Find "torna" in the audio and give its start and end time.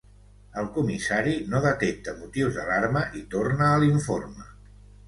3.37-3.71